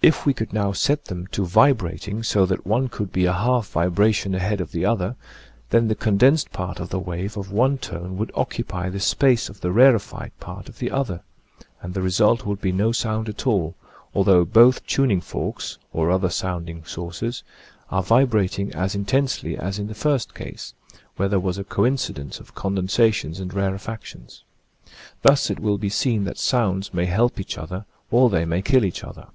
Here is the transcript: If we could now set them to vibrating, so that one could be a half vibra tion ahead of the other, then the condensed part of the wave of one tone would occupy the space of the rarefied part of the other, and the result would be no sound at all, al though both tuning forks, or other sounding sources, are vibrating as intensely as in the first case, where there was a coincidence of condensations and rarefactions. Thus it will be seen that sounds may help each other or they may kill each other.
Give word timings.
If 0.00 0.24
we 0.24 0.32
could 0.32 0.52
now 0.52 0.70
set 0.70 1.06
them 1.06 1.26
to 1.32 1.44
vibrating, 1.44 2.22
so 2.22 2.46
that 2.46 2.64
one 2.64 2.88
could 2.88 3.10
be 3.10 3.24
a 3.24 3.32
half 3.32 3.72
vibra 3.72 4.14
tion 4.14 4.32
ahead 4.32 4.60
of 4.60 4.70
the 4.70 4.84
other, 4.84 5.16
then 5.70 5.88
the 5.88 5.96
condensed 5.96 6.52
part 6.52 6.78
of 6.78 6.90
the 6.90 7.00
wave 7.00 7.36
of 7.36 7.50
one 7.50 7.78
tone 7.78 8.16
would 8.16 8.30
occupy 8.36 8.88
the 8.90 9.00
space 9.00 9.48
of 9.48 9.60
the 9.60 9.72
rarefied 9.72 10.30
part 10.38 10.68
of 10.68 10.78
the 10.78 10.88
other, 10.92 11.22
and 11.82 11.94
the 11.94 12.00
result 12.00 12.46
would 12.46 12.60
be 12.60 12.70
no 12.70 12.92
sound 12.92 13.28
at 13.28 13.44
all, 13.44 13.74
al 14.14 14.22
though 14.22 14.44
both 14.44 14.86
tuning 14.86 15.20
forks, 15.20 15.78
or 15.92 16.12
other 16.12 16.30
sounding 16.30 16.84
sources, 16.84 17.42
are 17.90 18.04
vibrating 18.04 18.72
as 18.76 18.94
intensely 18.94 19.56
as 19.56 19.80
in 19.80 19.88
the 19.88 19.96
first 19.96 20.32
case, 20.32 20.74
where 21.16 21.28
there 21.28 21.40
was 21.40 21.58
a 21.58 21.64
coincidence 21.64 22.38
of 22.38 22.54
condensations 22.54 23.40
and 23.40 23.52
rarefactions. 23.52 24.44
Thus 25.22 25.50
it 25.50 25.58
will 25.58 25.76
be 25.76 25.88
seen 25.88 26.22
that 26.22 26.38
sounds 26.38 26.94
may 26.94 27.06
help 27.06 27.40
each 27.40 27.58
other 27.58 27.84
or 28.12 28.30
they 28.30 28.44
may 28.44 28.62
kill 28.62 28.84
each 28.84 29.02
other. 29.02 29.26